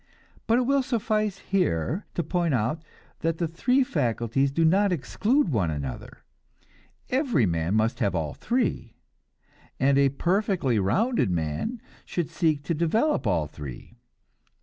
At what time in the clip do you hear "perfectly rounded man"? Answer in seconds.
10.09-11.79